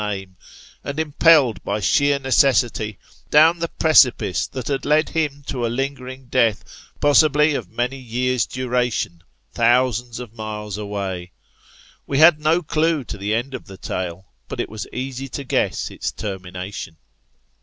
[0.09, 0.35] name,
[0.83, 2.97] and impelled by sheer necessity,
[3.29, 6.63] down the precipice that had led him to a lingering death,
[6.99, 11.31] possibly of many years' duration, thousands of miles away.
[12.07, 15.43] We had no clue to the end of the tale; but it was easy to
[15.43, 16.97] guess its termination.